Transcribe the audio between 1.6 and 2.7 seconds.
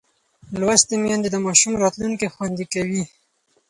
راتلونکی خوندي